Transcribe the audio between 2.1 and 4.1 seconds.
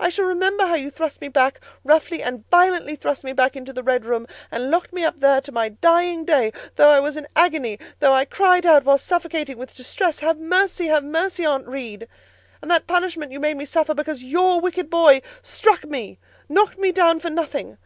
and violently thrust me back—into the red